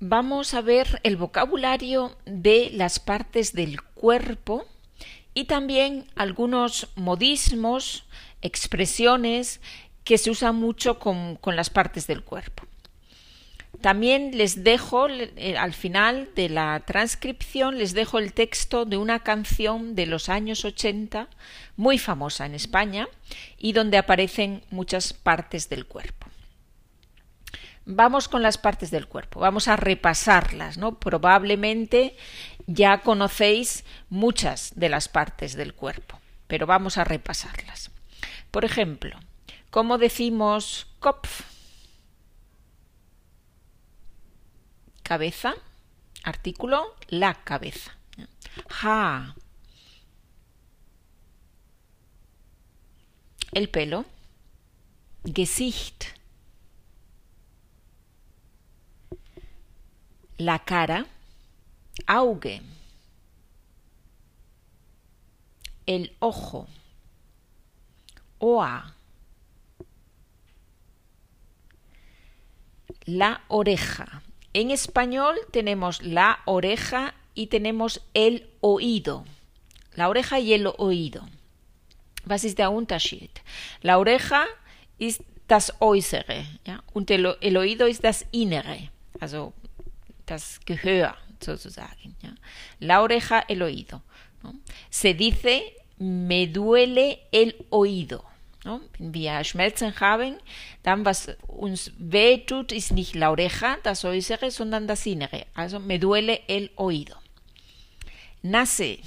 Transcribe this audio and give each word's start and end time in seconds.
vamos 0.00 0.54
a 0.54 0.60
ver 0.60 1.00
el 1.02 1.16
vocabulario 1.16 2.16
de 2.24 2.70
las 2.72 3.00
partes 3.00 3.52
del 3.52 3.82
cuerpo 3.82 4.66
y 5.34 5.44
también 5.44 6.06
algunos 6.16 6.88
modismos, 6.96 8.04
expresiones 8.42 9.60
que 10.04 10.18
se 10.18 10.30
usan 10.30 10.56
mucho 10.56 10.98
con, 10.98 11.38
las 11.44 11.70
partes 11.70 12.06
del 12.06 12.22
cuerpo. 12.22 12.64
También 13.80 14.36
les 14.36 14.64
dejo, 14.64 15.08
eh, 15.08 15.56
al 15.56 15.72
final 15.72 16.30
de 16.34 16.48
la 16.48 16.80
transcripción, 16.80 17.78
les 17.78 17.94
dejo 17.94 18.18
el 18.18 18.32
texto 18.32 18.84
de 18.84 18.96
una 18.96 19.20
canción 19.20 19.94
de 19.94 20.06
los 20.06 20.28
años 20.28 20.64
80, 20.64 21.28
muy 21.76 21.98
famosa 21.98 22.46
en 22.46 22.54
España, 22.54 23.06
y 23.58 23.72
donde 23.72 23.98
aparecen 23.98 24.62
muchas 24.70 25.12
partes 25.12 25.68
del 25.68 25.86
cuerpo. 25.86 26.27
Vamos 27.90 28.28
con 28.28 28.42
las 28.42 28.58
partes 28.58 28.90
del 28.90 29.08
cuerpo, 29.08 29.40
vamos 29.40 29.66
a 29.66 29.74
repasarlas, 29.74 30.76
¿no? 30.76 30.98
Probablemente 30.98 32.18
ya 32.66 33.00
conocéis 33.00 33.86
muchas 34.10 34.72
de 34.76 34.90
las 34.90 35.08
partes 35.08 35.54
del 35.54 35.72
cuerpo, 35.72 36.20
pero 36.48 36.66
vamos 36.66 36.98
a 36.98 37.04
repasarlas. 37.04 37.90
Por 38.50 38.66
ejemplo, 38.66 39.18
¿cómo 39.70 39.96
decimos 39.96 40.86
Kopf? 40.98 41.44
Cabeza, 45.02 45.54
artículo, 46.24 46.94
la 47.08 47.42
cabeza. 47.42 47.96
Ha. 48.82 49.34
El 53.52 53.70
pelo. 53.70 54.04
Gesicht. 55.24 56.17
La 60.38 60.60
cara. 60.60 61.06
Auge. 62.06 62.62
El 65.86 66.12
ojo. 66.20 66.66
Oa. 68.38 68.94
La 73.04 73.42
oreja. 73.48 74.22
En 74.52 74.70
español 74.70 75.36
tenemos 75.50 76.02
la 76.02 76.40
oreja 76.44 77.14
y 77.34 77.48
tenemos 77.48 78.00
el 78.14 78.48
oído. 78.60 79.24
La 79.94 80.08
oreja 80.08 80.38
y 80.40 80.54
el 80.54 80.66
oído. 80.78 81.28
Was 82.26 82.44
ist 82.44 82.58
der 82.58 82.70
Unterschied? 82.70 83.30
La 83.82 83.98
oreja 83.98 84.44
ist 84.98 85.22
das 85.48 85.72
Äußere 85.80 86.46
ja? 86.64 86.82
el 87.40 87.56
oído 87.56 87.86
ist 87.86 88.04
das 88.04 88.26
Innere, 88.32 88.90
also 89.18 89.52
das 90.30 90.60
Gehör 90.64 91.16
sozusagen. 91.40 92.16
Ja? 92.22 92.34
La 92.80 93.02
oreja, 93.02 93.44
el 93.48 93.62
oído. 93.62 94.02
¿no? 94.42 94.54
Se 94.90 95.14
dice 95.14 95.74
me 95.98 96.46
duele 96.46 97.20
el 97.32 97.66
oído. 97.70 98.24
¿no? 98.64 98.80
Wenn 98.98 99.14
wir 99.14 99.42
Schmerzen 99.44 99.98
haben, 100.00 100.36
dann 100.82 101.04
was 101.04 101.28
uns 101.46 101.92
weh 101.98 102.38
tut, 102.38 102.72
ist 102.72 102.92
nicht 102.92 103.14
la 103.14 103.30
oreja, 103.30 103.78
das 103.82 104.04
Äußere, 104.04 104.50
sondern 104.50 104.86
das 104.86 105.06
Innere. 105.06 105.46
Also 105.54 105.80
me 105.80 105.98
duele 105.98 106.42
el 106.48 106.70
oído. 106.76 107.16
Nace 108.42 109.00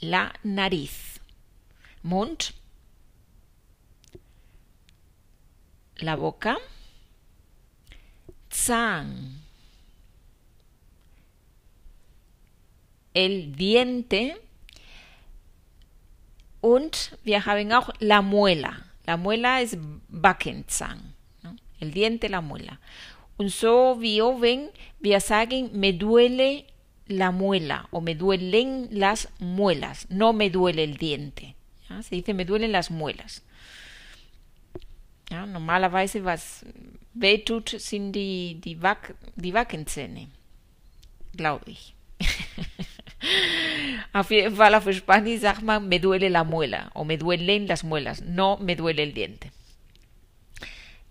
la 0.00 0.32
nariz. 0.42 1.20
Mund. 2.02 2.54
La 5.98 6.16
boca. 6.16 6.56
Zahn. 8.64 9.42
El 13.12 13.52
diente. 13.52 14.36
Und 16.60 17.16
wir 17.22 17.44
haben 17.46 17.72
auch 17.72 17.90
la 18.00 18.22
muela. 18.22 18.72
La 19.06 19.16
muela 19.16 19.60
es 19.60 19.76
Backenzahn. 20.08 21.14
El 21.80 21.92
diente, 21.92 22.28
la 22.28 22.40
muela. 22.40 22.78
Und 23.36 23.50
so 23.50 24.00
wie 24.00 24.22
oben, 24.22 24.70
wir 24.98 25.20
sagen, 25.20 25.70
me 25.72 25.92
duele 25.92 26.64
la 27.06 27.30
muela 27.30 27.86
o 27.90 28.00
me 28.00 28.14
duelen 28.14 28.88
las 28.90 29.28
muelas, 29.38 30.06
no 30.10 30.32
me 30.32 30.50
duele 30.50 30.82
el 30.84 30.96
diente. 30.96 31.54
Se 32.02 32.16
dice 32.16 32.34
me 32.34 32.44
duelen 32.44 32.72
las 32.72 32.90
muelas. 32.90 33.42
Ja, 35.30 35.46
normalerweise, 35.46 36.24
was 36.24 36.64
weh 37.14 37.38
tut, 37.38 37.68
sind 37.68 38.12
die, 38.12 38.60
die, 38.60 38.80
Wack, 38.82 39.14
die 39.34 39.54
Wackenzähne, 39.54 40.28
glaube 41.36 41.70
ich. 41.70 41.94
Auf 44.12 44.30
jeden 44.30 44.56
Fall 44.56 44.74
auf 44.74 44.90
Spanisch 44.92 45.40
sagt 45.40 45.62
man, 45.62 45.88
me 45.88 45.98
duele 45.98 46.28
la 46.28 46.44
muela 46.44 46.90
o 46.94 47.04
me 47.04 47.18
duelen 47.18 47.66
las 47.66 47.82
muelas, 47.82 48.22
no 48.22 48.56
me 48.58 48.76
duele 48.76 49.02
el 49.02 49.14
diente. 49.14 49.50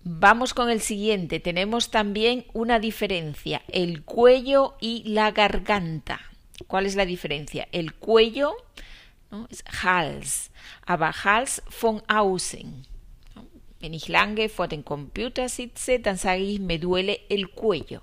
Vamos 0.04 0.54
con 0.54 0.70
el 0.70 0.82
siguiente. 0.82 1.40
Tenemos 1.40 1.90
también 1.90 2.46
una 2.54 2.80
diferencia, 2.80 3.64
el 3.68 4.04
cuello 4.04 4.76
y 4.80 5.04
la 5.10 5.32
garganta. 5.32 6.22
¿Cuál 6.68 6.86
es 6.86 6.96
la 6.96 7.06
diferencia? 7.06 7.68
El 7.72 7.96
cuello 7.96 8.54
¿no? 9.32 9.48
es 9.50 9.64
Hals, 9.84 10.52
aber 10.86 11.12
Hals 11.24 11.64
von 11.82 12.04
außen. 12.08 12.86
¿No? 13.86 13.92
Wenn 13.92 13.94
ich 13.94 14.08
lange 14.08 14.50
vor 14.50 14.68
dem 14.68 14.84
Computer 14.84 15.48
sitze, 15.48 16.00
dann 16.00 16.18
sage 16.18 16.42
ich, 16.42 16.60
me 16.60 16.80
duele 16.80 17.20
el 17.30 17.48
cuello. 17.50 18.02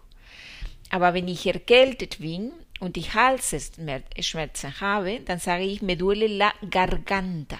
Aber 0.91 1.15
wenn 1.15 1.29
ich 1.29 1.47
erkältet 1.47 2.19
bin 2.19 2.53
und 2.81 2.97
die 2.97 3.03
Halsschmerzen 3.03 4.81
habe, 4.81 5.21
dann 5.21 5.39
sage 5.39 5.65
ich, 5.65 5.83
me 5.83 5.97
duele 5.97 6.29
la 6.29 6.53
garganta. 6.71 7.59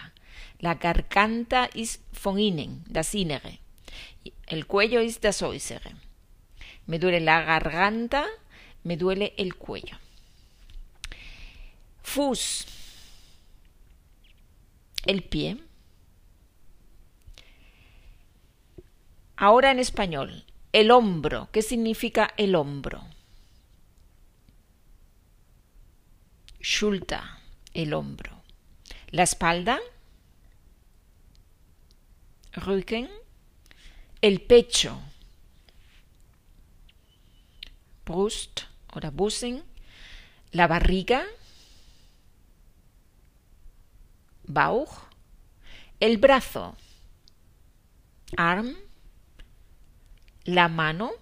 La 0.61 0.75
garganta 0.75 1.65
ist 1.75 2.03
von 2.13 2.39
innen, 2.39 2.85
das 2.89 3.15
Innere. 3.15 3.59
El 4.47 4.67
cuello 4.67 5.01
es 5.01 5.19
das 5.19 5.43
Äußere. 5.43 5.91
Me 6.87 6.99
duele 6.99 7.19
la 7.19 7.43
garganta, 7.43 8.25
me 8.85 8.97
duele 8.97 9.33
el 9.37 9.57
cuello. 9.57 9.97
Fuß. 12.03 12.67
El 15.07 15.23
pie. 15.23 15.57
Ahora 19.43 19.73
en 19.73 19.81
español. 19.81 20.45
El 20.73 20.93
hombro. 20.93 21.49
¿Qué 21.51 21.63
significa 21.63 22.33
el 22.37 22.55
hombro? 22.55 23.03
Schulter. 26.61 27.23
El 27.75 27.93
hombro. 27.93 28.41
La 29.11 29.25
espalda. 29.25 29.81
Rücken 32.53 33.09
el 34.23 34.41
pecho, 34.41 35.01
Brust 38.07 38.61
oder 38.95 39.11
Busen, 39.11 39.65
la 40.53 40.69
barriga, 40.69 41.25
Bauch, 44.45 45.09
el 45.99 46.19
brazo, 46.19 46.77
Arm, 48.37 48.77
la 50.45 50.69
mano, 50.69 51.13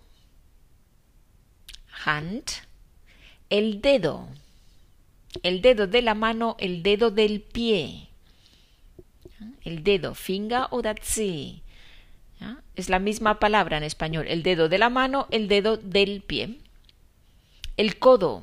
Hand, 2.05 2.45
el 3.51 3.83
dedo, 3.83 4.29
el 5.43 5.61
dedo 5.61 5.87
de 5.87 6.03
la 6.03 6.15
mano, 6.15 6.57
el 6.59 6.83
dedo 6.83 7.11
del 7.11 7.43
pie, 7.43 8.11
el 9.63 9.85
dedo, 9.85 10.15
Finger 10.15 10.67
Zeh, 11.03 11.63
¿Ya? 12.41 12.63
Es 12.75 12.89
la 12.89 12.99
misma 12.99 13.39
palabra 13.39 13.77
en 13.77 13.83
español. 13.83 14.27
El 14.27 14.43
dedo 14.43 14.71
de 14.71 14.79
la 14.79 14.89
mano, 14.89 15.27
el 15.31 15.47
dedo 15.47 15.77
del 15.77 16.23
pie. 16.23 16.59
El 17.77 17.99
codo. 17.99 18.43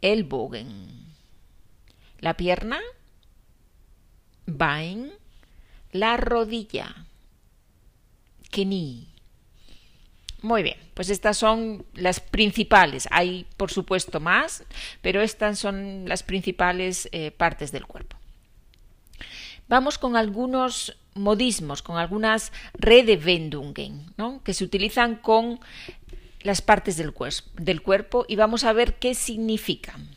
El 0.00 0.24
bogen. 0.24 1.12
La 2.20 2.34
pierna. 2.34 2.80
Bein. 4.46 5.12
La 5.92 6.16
rodilla. 6.16 7.06
Muy 10.42 10.62
bien, 10.62 10.76
pues 10.92 11.08
estas 11.08 11.38
son 11.38 11.86
las 11.94 12.20
principales. 12.20 13.08
Hay, 13.10 13.46
por 13.56 13.70
supuesto, 13.70 14.20
más, 14.20 14.64
pero 15.00 15.22
estas 15.22 15.58
son 15.58 16.06
las 16.06 16.22
principales 16.22 17.08
eh, 17.12 17.30
partes 17.30 17.72
del 17.72 17.86
cuerpo. 17.86 18.16
Vamos 19.68 19.96
con 19.96 20.16
algunos 20.16 20.98
modismos, 21.14 21.82
con 21.82 21.96
algunas 21.96 22.52
Redewendungen, 22.74 24.12
¿no? 24.18 24.42
que 24.44 24.52
se 24.52 24.64
utilizan 24.64 25.16
con 25.16 25.60
las 26.42 26.60
partes 26.60 26.98
del, 26.98 27.14
del 27.54 27.80
cuerpo 27.80 28.26
y 28.28 28.36
vamos 28.36 28.64
a 28.64 28.74
ver 28.74 28.96
qué 28.96 29.14
significan. 29.14 30.10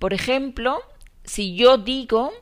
Por 0.00 0.12
ejemplo, 0.12 0.82
si 1.22 1.54
yo 1.54 1.78
digo 1.78 2.32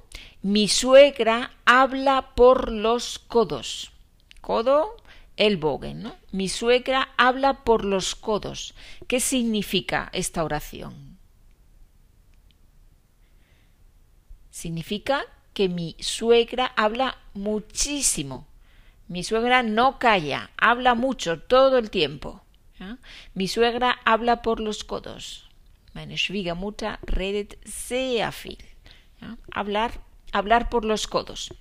mi 0.41 0.67
suegra 0.67 1.53
habla 1.65 2.35
por 2.35 2.73
los 2.73 3.19
codos. 3.19 3.93
Codo 4.41 4.97
Ellbogen, 5.37 6.03
¿no? 6.03 6.17
Mi 6.31 6.49
suegra 6.49 7.09
habla 7.17 7.65
por 7.65 7.85
los 7.85 8.15
codos. 8.15 8.75
¿Qué 9.09 9.21
significa 9.21 10.11
esta 10.13 10.45
oración? 10.45 11.19
Significa 14.51 15.25
que 15.55 15.69
mi 15.69 15.97
suegra 16.01 16.73
habla 16.77 17.19
muchísimo. 17.35 18.47
Mi 19.09 19.25
suegra 19.25 19.63
no 19.63 19.99
calla, 19.99 20.51
habla 20.57 20.95
mucho 20.95 21.41
todo 21.41 21.79
el 21.79 21.91
tiempo. 21.91 22.43
Mi 23.35 23.49
suegra 23.49 24.01
habla 24.05 24.43
por 24.43 24.59
los 24.61 24.85
codos. 24.85 25.49
Meine 25.95 26.17
Schwiegermutter 26.17 26.99
redet 27.03 27.59
sehr 27.65 28.33
viel. 28.33 28.59
Hablar, 29.53 30.01
hablar 30.33 30.69
por 30.69 30.85
los 30.85 31.07
codos. 31.07 31.53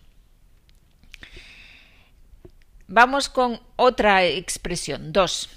Vamos 2.93 3.29
con 3.29 3.61
otra 3.77 4.25
expresión. 4.25 5.13
Dos. 5.13 5.49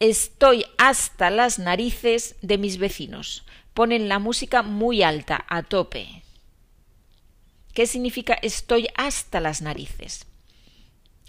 Estoy 0.00 0.64
hasta 0.78 1.28
las 1.28 1.58
narices 1.58 2.36
de 2.40 2.56
mis 2.56 2.78
vecinos. 2.78 3.44
Ponen 3.74 4.08
la 4.08 4.18
música 4.18 4.62
muy 4.62 5.02
alta, 5.02 5.44
a 5.46 5.62
tope. 5.62 6.22
¿Qué 7.74 7.86
significa 7.86 8.32
estoy 8.32 8.88
hasta 8.96 9.40
las 9.40 9.60
narices? 9.60 10.26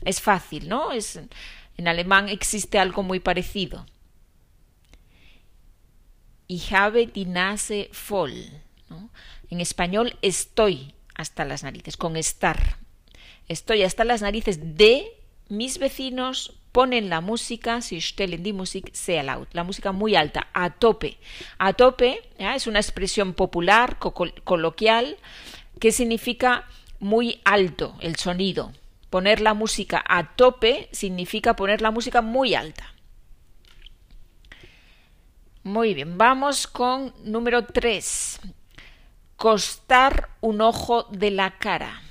Es 0.05 0.21
fácil, 0.21 0.69
¿no? 0.69 0.93
Es, 0.93 1.19
en 1.75 1.87
alemán 1.89 2.29
existe 2.29 2.79
algo 2.79 3.03
muy 3.03 3.19
parecido. 3.19 3.85
Ich 6.47 6.73
habe 6.73 7.07
die 7.07 7.25
Nase 7.25 7.91
voll. 8.09 8.63
En 9.49 9.59
español 9.59 10.17
estoy 10.21 10.95
hasta 11.13 11.43
las 11.43 11.63
narices, 11.63 11.97
con 11.97 12.15
estar. 12.15 12.86
Estoy 13.47 13.83
hasta 13.83 14.03
las 14.03 14.21
narices 14.21 14.77
de 14.77 15.17
mis 15.49 15.77
vecinos 15.79 16.53
ponen 16.77 17.09
la 17.09 17.21
música, 17.21 17.81
si 17.81 18.01
stellen 18.01 18.43
die 18.43 18.53
Musik 18.53 18.93
sehr 18.93 19.25
laut, 19.25 19.49
la 19.53 19.63
música 19.63 19.91
muy 19.91 20.15
alta, 20.15 20.47
a 20.53 20.69
tope. 20.69 21.17
A 21.57 21.73
tope 21.73 22.29
es 22.37 22.67
una 22.67 22.79
expresión 22.79 23.33
popular, 23.33 23.97
coloquial, 23.97 25.17
que 25.79 25.91
significa 25.91 26.67
muy 26.99 27.41
alto 27.45 27.95
el 28.01 28.17
sonido. 28.17 28.73
Poner 29.09 29.41
la 29.41 29.53
música 29.53 30.03
a 30.07 30.35
tope 30.35 30.89
significa 30.91 31.55
poner 31.55 31.81
la 31.81 31.91
música 31.91 32.21
muy 32.21 32.53
alta. 32.53 32.93
Muy 35.63 35.93
bien, 35.93 36.17
vamos 36.17 36.67
con 36.67 37.13
número 37.23 37.65
3. 37.65 38.39
Costar 39.35 40.29
un 40.41 40.61
ojo 40.61 41.07
de 41.09 41.31
la 41.31 41.57
cara. 41.57 42.03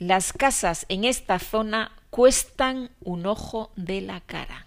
Las 0.00 0.32
casas 0.32 0.86
en 0.88 1.04
esta 1.04 1.38
zona 1.38 1.92
cuestan 2.08 2.90
un 3.00 3.26
ojo 3.26 3.70
de 3.76 4.00
la 4.00 4.22
cara. 4.22 4.66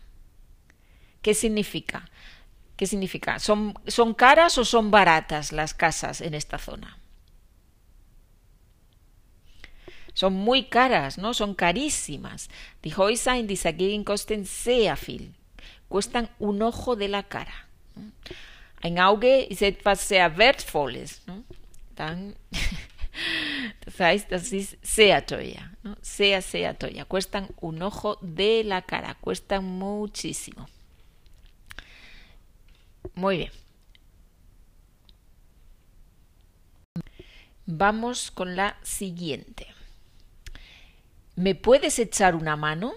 ¿Qué 1.23 1.33
significa? 1.33 2.07
¿Qué 2.77 2.85
significa? 2.85 3.39
¿Son, 3.39 3.73
¿Son 3.87 4.13
caras 4.13 4.59
o 4.59 4.63
son 4.63 4.91
baratas 4.91 5.51
las 5.51 5.73
casas 5.73 6.21
en 6.21 6.35
esta 6.35 6.59
zona? 6.59 6.99
Son 10.13 10.33
muy 10.33 10.65
caras, 10.65 11.17
¿no? 11.17 11.33
Son 11.33 11.55
carísimas. 11.55 12.51
Die 12.83 12.93
Häuser 12.95 13.35
in 13.35 13.47
dieser 13.47 13.73
Gegend 13.73 14.05
kosten 14.05 14.45
sehr 14.45 14.95
viel. 14.95 15.33
Cuestan 15.89 16.29
un 16.37 16.61
ojo 16.61 16.95
de 16.95 17.07
la 17.07 17.23
cara. 17.23 17.67
Ein 18.83 18.99
Auge 18.99 19.47
ist 19.49 19.63
etwas 19.63 20.07
sehr 20.07 20.37
Wertvolles. 20.37 21.23
¿no? 21.25 21.43
heißt, 23.99 24.31
das 24.31 24.51
ist. 24.51 24.77
¿no? 25.83 25.95
Sehr, 26.01 26.41
sehr 26.41 26.77
teuer. 26.77 27.05
Cuestan 27.05 27.49
un 27.59 27.81
ojo 27.81 28.17
de 28.21 28.63
la 28.63 28.81
cara. 28.81 29.15
Cuestan 29.15 29.65
muchísimo. 29.65 30.67
Muy 33.15 33.37
bien. 33.37 33.51
Vamos 37.65 38.31
con 38.31 38.55
la 38.55 38.77
siguiente. 38.83 39.67
¿Me 41.35 41.55
puedes 41.55 41.97
echar 41.99 42.35
una 42.35 42.55
mano? 42.55 42.93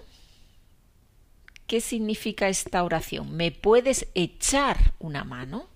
¿Qué 1.67 1.81
significa 1.81 2.47
esta 2.47 2.83
oración? 2.83 3.35
¿Me 3.35 3.51
puedes 3.51 4.07
echar 4.13 4.93
una 4.99 5.23
mano? 5.23 5.67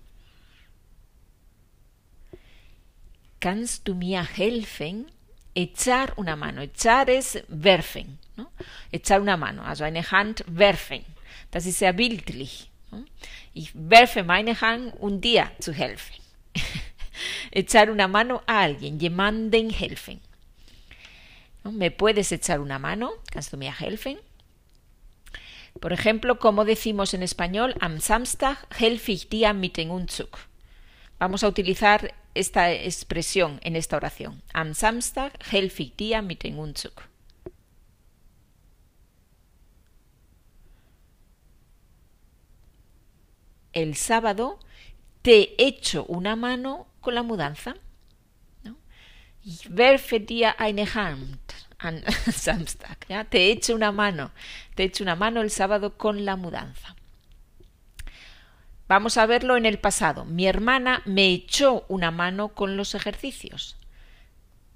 Kannst 3.42 3.88
du 3.88 3.94
mir 3.96 4.22
helfen? 4.22 5.10
Echar 5.52 6.16
una 6.16 6.36
mano. 6.36 6.62
Echar 6.62 7.08
es 7.08 7.42
werfen. 7.48 8.20
¿no? 8.36 8.52
Echar 8.92 9.20
una 9.20 9.36
mano. 9.36 9.64
Also 9.64 9.82
eine 9.82 10.08
Hand 10.12 10.44
werfen. 10.46 11.04
Das 11.50 11.66
ist 11.66 11.80
sehr 11.80 11.92
bildlich. 11.92 12.70
Ich 13.52 13.72
werfe 13.74 14.22
meine 14.22 14.60
Hand, 14.60 14.94
um 15.00 15.20
dir 15.20 15.50
zu 15.58 15.72
helfen. 15.72 16.14
Echar 17.50 17.90
una 17.90 18.06
mano 18.06 18.42
a 18.46 18.60
alguien. 18.60 19.00
Jemanden 19.00 19.70
helfen. 19.70 20.20
¿Me 21.64 21.90
puedes 21.90 22.30
echar 22.30 22.60
una 22.60 22.78
mano? 22.78 23.10
Kannst 23.32 23.52
du 23.52 23.56
mir 23.56 23.72
helfen? 23.72 24.18
Por 25.80 25.92
ejemplo, 25.92 26.38
como 26.38 26.64
decimos 26.64 27.12
en 27.12 27.22
español, 27.22 27.74
am 27.80 27.98
Samstag 27.98 28.56
helfe 28.78 29.12
ich 29.12 29.28
dir 29.28 29.52
mit 29.52 29.76
dem 29.76 29.90
Umzug. 29.90 30.38
Vamos 31.22 31.44
a 31.44 31.48
utilizar 31.48 32.16
esta 32.34 32.72
expresión 32.72 33.60
en 33.62 33.76
esta 33.76 33.96
oración. 33.96 34.42
Am 34.52 34.74
Samstag 34.74 35.32
helfe 35.52 35.84
ich 35.84 35.94
dir 35.94 36.20
mit 36.20 36.42
dem 36.42 36.58
Umzug. 36.58 36.94
El 43.72 43.94
sábado 43.94 44.58
te 45.22 45.54
echo 45.64 46.04
una 46.06 46.34
mano 46.34 46.88
con 47.00 47.14
la 47.14 47.22
mudanza. 47.22 47.76
Ich 49.44 49.70
werfe 49.70 50.18
dir 50.18 50.58
eine 50.58 50.92
Hand 50.92 51.38
an 51.78 52.02
Samstag. 52.32 53.06
¿ya? 53.08 53.22
Te 53.22 53.52
echo 53.52 53.76
una 53.76 53.92
mano. 53.92 54.32
Te 54.74 54.82
echo 54.82 55.04
una 55.04 55.14
mano 55.14 55.40
el 55.40 55.52
sábado 55.52 55.96
con 55.96 56.24
la 56.24 56.34
mudanza. 56.34 56.96
Vamos 58.92 59.16
a 59.16 59.24
verlo 59.24 59.56
en 59.56 59.64
el 59.64 59.78
pasado. 59.78 60.26
Mi 60.26 60.46
hermana 60.46 61.00
me 61.06 61.32
echó 61.32 61.86
una 61.88 62.10
mano 62.10 62.48
con 62.48 62.76
los 62.76 62.94
ejercicios. 62.94 63.74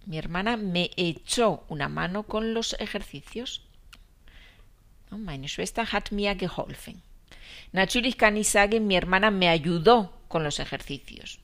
Mi 0.07 0.17
hermana 0.17 0.57
me 0.57 0.91
echó 0.97 1.65
una 1.69 1.91
mano 1.91 2.23
con 2.23 2.55
los 2.55 2.75
ejercicios. 2.81 3.61
Meine 5.11 5.49
Schwester 5.49 5.87
hat 5.93 6.13
mir 6.13 6.35
geholfen. 6.35 7.03
Natürlich 7.73 8.17
kann 8.17 8.39
ich 8.39 8.49
sagen, 8.49 8.87
mi 8.87 8.97
hermana 8.97 9.31
me 9.31 9.51
ayudó 9.51 10.13
con 10.29 10.43
los 10.45 10.61
ejercicios. 10.61 11.39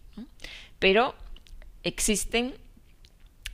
Pero 0.78 1.14
existen 1.82 2.54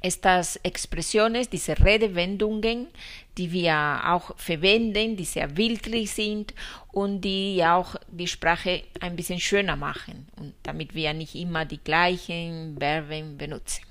estas 0.00 0.56
Expressiones, 0.62 1.48
diese 1.48 1.78
Redewendungen, 1.78 2.88
die 3.36 3.52
wir 3.52 4.00
auch 4.04 4.36
verwenden, 4.36 5.16
die 5.16 5.24
sehr 5.24 5.48
bildlich 5.48 6.10
sind 6.12 6.54
und 6.92 7.20
die 7.20 7.62
auch 7.64 7.96
die 8.08 8.26
Sprache 8.26 8.84
ein 9.00 9.16
bisschen 9.16 9.40
schöner 9.40 9.76
machen, 9.76 10.28
und 10.36 10.54
damit 10.62 10.94
wir 10.94 11.12
nicht 11.14 11.34
immer 11.34 11.64
die 11.64 11.78
gleichen 11.78 12.76
Verben 12.78 13.36
benutzen. 13.38 13.84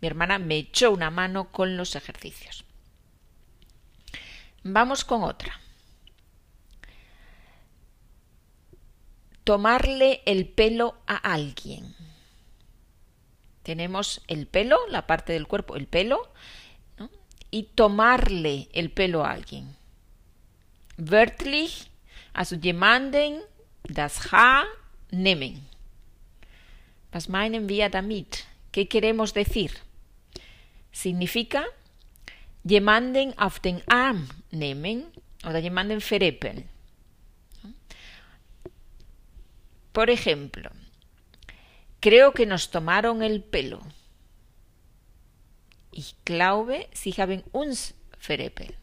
Mi 0.00 0.08
hermana 0.08 0.38
me 0.38 0.58
echó 0.58 0.90
una 0.90 1.10
mano 1.10 1.50
con 1.50 1.76
los 1.76 1.94
ejercicios. 1.96 2.64
Vamos 4.62 5.04
con 5.04 5.22
otra. 5.24 5.52
Tomarle 9.44 10.22
el 10.24 10.46
pelo 10.46 10.96
a 11.06 11.16
alguien 11.16 11.95
tenemos 13.66 14.22
el 14.28 14.46
pelo, 14.46 14.78
la 14.90 15.08
parte 15.08 15.32
del 15.32 15.48
cuerpo, 15.48 15.74
el 15.74 15.88
pelo, 15.88 16.30
y 17.50 17.64
tomarle 17.64 18.68
el 18.72 18.92
pelo 18.92 19.24
a 19.24 19.32
alguien. 19.32 19.74
Wörtlich, 20.96 21.90
also 22.32 22.54
jemanden 22.54 23.40
das 23.82 24.32
Haar 24.32 24.66
nehmen. 25.10 25.66
Was 27.10 27.28
meinen 27.28 27.68
wir 27.68 27.88
damit? 27.90 28.44
¿Qué 28.70 28.86
queremos 28.86 29.34
decir? 29.34 29.72
Significa 30.92 31.64
jemanden 32.62 33.36
auf 33.36 33.58
den 33.58 33.82
Arm 33.88 34.28
nehmen 34.52 35.06
oder 35.44 35.58
jemanden 35.58 36.00
verepeln. 36.00 36.68
Por 39.92 40.08
ejemplo, 40.08 40.70
Creo 42.06 42.30
que 42.30 42.46
nos 42.46 42.70
tomaron 42.70 43.20
el 43.24 43.42
pelo. 43.42 43.80
Ich 45.90 46.14
glaube, 46.24 46.88
sie 46.92 47.12
haben 47.20 47.42
uns 47.50 47.96
verepelt. 48.20 48.76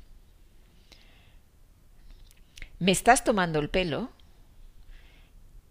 ¿Me 2.79 2.91
estás 2.91 3.23
tomando 3.23 3.59
el 3.59 3.69
pelo? 3.69 4.09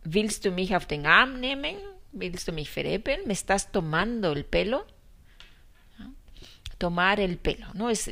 ¿Willst 0.02 0.46
du 0.46 0.50
mich 0.50 0.74
auf 0.74 0.86
den 0.86 1.04
Arm 1.04 1.40
nehmen? 1.40 1.76
¿Willst 2.12 2.48
du 2.48 2.52
mich 2.52 2.70
verepeln? 2.70 3.26
¿Me 3.26 3.34
estás 3.34 3.70
tomando 3.70 4.32
el 4.32 4.46
pelo? 4.46 4.86
Tomar 6.78 7.20
el 7.20 7.36
pelo, 7.36 7.66
¿no? 7.74 7.90
Es, 7.90 8.08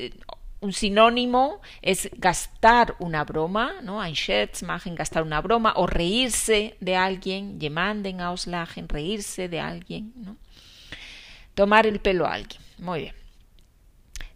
un 0.61 0.73
sinónimo 0.73 1.61
es 1.81 2.11
gastar 2.17 2.95
una 2.99 3.25
broma, 3.25 3.81
¿no? 3.83 4.03
Ein 4.03 4.15
Scherz 4.15 4.63
machen, 4.63 4.95
gastar 4.95 5.23
una 5.23 5.41
broma, 5.41 5.73
o 5.77 5.87
reírse 5.87 6.77
de 6.81 6.97
alguien, 6.97 7.59
jemanden 7.61 8.21
auslachen, 8.21 8.89
reírse 8.89 9.49
de 9.49 9.61
alguien, 9.61 10.13
¿no? 10.17 10.37
Tomar 11.55 11.87
el 11.87 12.01
pelo 12.01 12.27
a 12.27 12.35
alguien. 12.35 12.61
Muy 12.79 13.01
bien. 13.01 13.15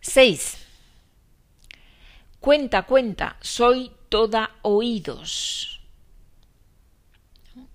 Seis. 0.00 0.58
Cuenta, 2.40 2.82
cuenta, 2.82 3.36
soy 3.40 3.90
toda 4.08 4.50
oídos. 4.62 5.80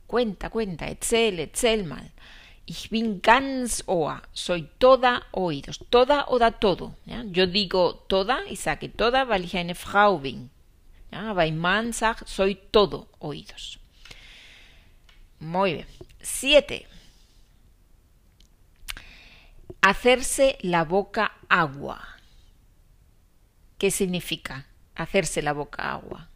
Cuenta, 0.06 0.50
cuenta, 0.50 0.88
erzähl, 0.88 1.39
erzähl 1.39 1.86
mal. 1.86 2.12
Ich 2.70 2.92
bin 2.92 3.24
ganz 3.24 3.84
Ohr, 3.88 4.22
soy 4.32 4.70
toda 4.78 5.24
oídos. 5.32 5.80
Toda 5.90 6.28
oder 6.28 6.60
todo. 6.60 6.94
Ja? 7.08 7.24
Yo 7.24 7.48
digo 7.48 7.96
toda 8.08 8.46
y 8.48 8.58
sage 8.58 8.90
toda, 8.90 9.28
weil 9.28 9.44
ich 9.44 9.58
eine 9.58 9.74
Frau 9.74 10.20
bin. 10.20 10.52
Aber 11.10 11.48
sagt, 11.92 12.28
soy 12.28 12.60
todo 12.72 13.08
oídos. 13.18 13.80
Muy 15.40 15.74
bien. 15.74 15.88
Siete. 16.22 16.86
Hacerse 19.82 20.60
la 20.62 20.84
boca 20.84 21.32
agua. 21.50 22.00
¿Qué 23.80 23.90
significa 23.90 24.68
hacerse 24.94 25.42
la 25.42 25.54
boca 25.54 25.92
agua? 25.92 26.30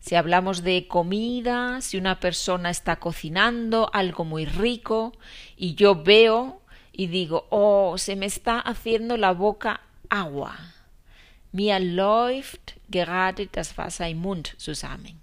Si 0.00 0.14
hablamos 0.14 0.62
de 0.62 0.88
comida, 0.88 1.80
si 1.82 1.98
una 1.98 2.18
persona 2.20 2.70
está 2.70 2.96
cocinando 2.96 3.90
algo 3.92 4.24
muy 4.24 4.46
rico 4.46 5.12
y 5.56 5.74
yo 5.74 6.02
veo 6.02 6.62
y 6.92 7.06
digo, 7.06 7.46
oh, 7.50 7.96
se 7.98 8.16
me 8.16 8.26
está 8.26 8.58
haciendo 8.60 9.16
la 9.16 9.32
boca 9.32 9.82
agua. 10.08 10.56
Mir 11.52 11.80
läuft 11.80 12.76
gerade 12.88 13.48
das 13.52 13.76
Wasser 13.76 14.08
im 14.08 14.18
Mund 14.18 14.54
zusammen. 14.58 15.20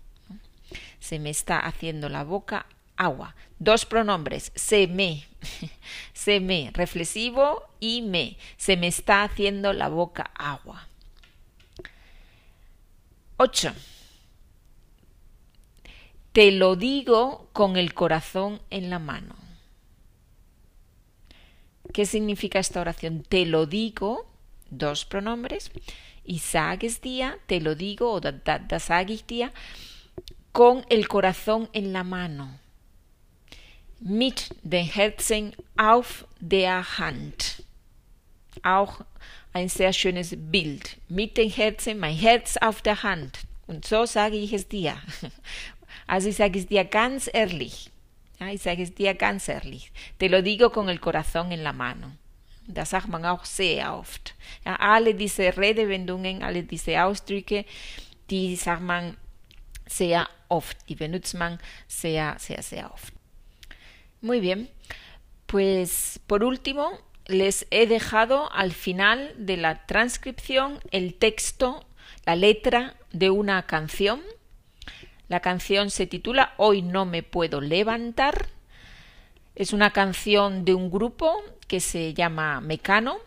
Se 0.99 1.19
me 1.19 1.29
está 1.29 1.59
haciendo 1.59 2.09
la 2.09 2.23
boca 2.23 2.65
agua. 2.97 3.35
Dos 3.59 3.85
pronombres, 3.85 4.51
se 4.55 4.87
me, 4.87 5.25
se 6.13 6.39
me, 6.39 6.71
reflexivo 6.73 7.63
y 7.79 8.01
me. 8.01 8.37
Se 8.57 8.75
me 8.75 8.87
está 8.87 9.23
haciendo 9.23 9.73
la 9.73 9.87
boca 9.87 10.31
agua. 10.35 10.87
8. 13.37 13.73
Te 16.37 16.51
lo 16.51 16.75
digo 16.75 17.49
con 17.51 17.77
el 17.77 17.95
corazón 17.95 18.61
en 18.69 18.91
la 18.91 18.99
mano. 18.99 19.33
¿Qué 21.91 22.05
significa 22.05 22.59
esta 22.59 22.79
oración? 22.79 23.23
Te 23.23 23.47
lo 23.47 23.65
digo, 23.65 24.29
dos 24.69 25.03
pronombres, 25.05 25.71
y 26.23 26.37
sages 26.37 27.01
día, 27.01 27.39
te 27.47 27.59
lo 27.59 27.73
digo, 27.73 28.11
o 28.11 28.21
da, 28.21 28.33
da, 28.33 29.03
día, 29.03 29.51
con 30.51 30.85
el 30.89 31.07
corazón 31.07 31.69
en 31.73 31.91
la 31.91 32.03
mano. 32.03 32.59
Mit 33.99 34.55
den 34.61 34.85
Herzen 34.85 35.55
auf 35.75 36.27
der 36.39 36.99
Hand. 36.99 37.63
Auch 38.61 39.01
ein 39.53 39.69
sehr 39.69 39.91
schönes 39.91 40.35
Bild. 40.37 40.97
Mit 41.09 41.35
den 41.35 41.49
Herzen, 41.49 41.97
mein 41.97 42.15
Herz 42.15 42.57
auf 42.57 42.83
der 42.83 43.01
Hand. 43.01 43.39
Und 43.65 43.85
so 43.85 44.05
sage 44.05 44.37
ich 44.37 44.53
es 44.53 44.67
dir. 44.67 45.01
Also 46.07 46.29
ich 46.29 46.39
es 46.39 46.67
dir 46.67 46.85
ganz 46.85 47.29
ehrlich. 47.31 47.91
Ja, 48.39 48.47
ich 48.47 48.61
sage 48.61 48.83
es 48.83 48.93
dir 48.93 49.13
ganz 49.13 49.49
ehrlich. 49.49 49.91
Te 50.19 50.29
lo 50.29 50.41
digo 50.41 50.71
con 50.71 50.89
el 50.89 50.99
corazón 50.99 51.51
en 51.51 51.63
la 51.63 51.73
mano. 51.73 52.11
Das 52.67 52.91
sagt 52.91 53.07
man 53.07 53.25
auch 53.25 53.45
sehr 53.45 53.93
oft. 53.95 54.35
Ja, 54.65 54.75
alle 54.75 55.15
diese 55.15 55.55
Redewendungen, 55.57 56.43
alle 56.43 56.63
diese 56.63 57.01
Ausdrücke, 57.03 57.65
die 58.29 58.55
sagt 58.55 58.81
man 58.81 59.17
sehr 59.85 60.27
oft. 60.49 60.77
Die 60.89 60.95
benutzt 60.95 61.33
man 61.33 61.59
sehr, 61.87 62.35
sehr, 62.39 62.61
sehr 62.61 62.91
oft. 62.93 63.13
Muy 64.21 64.41
bien. 64.41 64.67
Pues 65.45 66.19
por 66.27 66.43
último, 66.43 66.91
les 67.27 67.65
he 67.71 67.87
dejado 67.87 68.51
al 68.51 68.71
final 68.71 69.33
de 69.37 69.57
la 69.57 69.85
transcripción 69.85 70.79
el 70.91 71.13
texto, 71.13 71.85
la 72.25 72.35
letra 72.35 72.95
de 73.11 73.29
una 73.29 73.65
canción 73.65 74.21
la 75.27 75.39
canción 75.41 75.89
se 75.89 76.07
titula 76.07 76.53
Hoy 76.57 76.81
no 76.81 77.05
me 77.05 77.23
puedo 77.23 77.61
levantar. 77.61 78.47
Es 79.55 79.73
una 79.73 79.91
canción 79.91 80.65
de 80.65 80.73
un 80.73 80.89
grupo 80.89 81.35
que 81.67 81.79
se 81.79 82.13
llama 82.13 82.61
Mecano. 82.61 83.17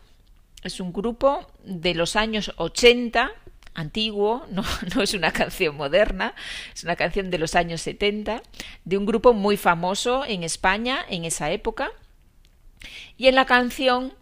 Es 0.63 0.81
un 0.81 0.93
grupo 0.93 1.47
de 1.65 1.95
los 1.95 2.17
años 2.17 2.53
80, 2.57 3.31
antiguo, 3.75 4.47
no, 4.51 4.63
es 5.03 5.15
una 5.15 5.33
canción 5.33 5.77
moderna, 5.77 6.35
es 6.75 6.85
una 6.85 6.97
canción 6.97 7.31
de 7.31 7.39
los 7.39 7.55
años 7.55 7.81
70, 7.83 8.43
de 8.85 8.99
un 8.99 9.07
grupo 9.07 9.33
muy 9.33 9.57
famoso 9.57 10.25
en 10.25 10.43
España 10.43 11.05
en 11.09 11.25
esa 11.25 11.51
época. 11.51 11.91
Y 13.17 13.27
en 13.27 13.35
la 13.35 13.45
canción 13.45 14.15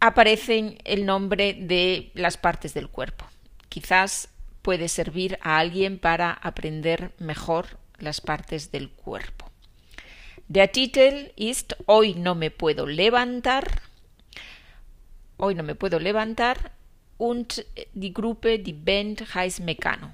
aparecen 0.00 0.78
el 0.84 1.04
nombre 1.04 1.54
de 1.54 2.12
las 2.14 2.36
partes 2.36 2.74
del 2.74 2.88
cuerpo. 2.88 3.24
Quizás 3.68 4.28
puede 4.62 4.88
servir 4.88 5.38
a 5.42 5.58
alguien 5.58 5.98
para 5.98 6.32
aprender 6.32 7.12
mejor 7.18 7.78
las 7.98 8.20
partes 8.20 8.70
del 8.70 8.90
cuerpo. 8.90 9.50
Der 10.48 10.72
Titel 10.72 11.30
ist 11.36 11.76
Hoy 11.86 12.14
no 12.14 12.34
me 12.34 12.50
puedo 12.50 12.86
levantar. 12.86 13.82
Hoy 15.36 15.54
no 15.54 15.62
me 15.62 15.74
puedo 15.74 15.98
levantar. 15.98 16.72
Und 17.18 17.66
die 17.92 18.14
Gruppe, 18.14 18.58
die 18.58 18.72
Band 18.72 19.34
heißt 19.34 19.60
Mecano. 19.60 20.10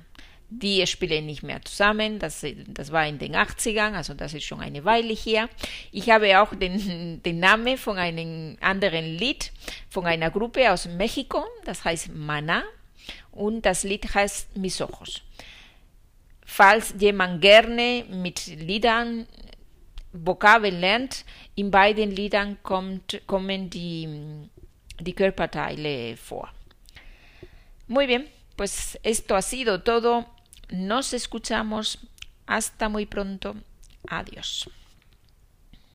Die 0.48 0.86
spielen 0.86 1.26
nicht 1.26 1.42
mehr 1.42 1.62
zusammen, 1.62 2.18
das, 2.18 2.44
das 2.68 2.92
war 2.92 3.06
in 3.06 3.18
den 3.18 3.34
80ern, 3.34 3.94
also 3.94 4.14
das 4.14 4.34
ist 4.34 4.44
schon 4.44 4.60
eine 4.60 4.84
Weile 4.84 5.12
hier. 5.12 5.48
Ich 5.90 6.10
habe 6.10 6.40
auch 6.40 6.54
den, 6.54 7.22
den 7.22 7.40
Namen 7.40 7.76
von 7.76 7.98
einem 7.98 8.56
anderen 8.60 9.04
Lied 9.04 9.52
von 9.90 10.06
einer 10.06 10.30
Gruppe 10.30 10.70
aus 10.70 10.86
Mexiko, 10.86 11.44
das 11.64 11.84
heißt 11.84 12.14
Mana 12.14 12.62
und 13.32 13.62
das 13.62 13.84
Lied 13.84 14.14
heißt 14.14 14.56
Mis 14.56 14.80
Ojos. 14.80 15.22
Falls 16.44 16.94
jemand 16.98 17.40
gerne 17.40 18.04
mit 18.10 18.46
Liedern 18.46 19.26
Vokabeln 20.12 20.78
lernt, 20.78 21.24
in 21.56 21.70
beiden 21.70 22.10
Liedern 22.10 22.58
kommt, 22.62 23.20
kommen 23.26 23.68
die, 23.68 24.08
die 25.00 25.12
Körperteile 25.12 26.16
vor. 26.16 26.52
Muy 27.88 28.06
bien, 28.06 28.26
pues 28.56 28.98
esto 29.02 29.34
ha 29.34 29.42
sido 29.42 29.82
todo. 29.82 30.24
Nos 30.70 31.12
escuchamos. 31.12 31.98
Hasta 32.46 32.88
muy 32.88 33.06
pronto. 33.06 33.56
Adiós. 34.08 34.68